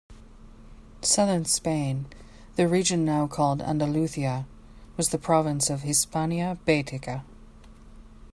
[1.03, 2.07] Southern Spain,
[2.55, 4.47] the region now called Andalusia,
[4.97, 7.21] was the province of "Hispania Baetica".